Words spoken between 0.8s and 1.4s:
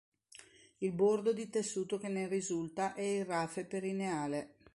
bordo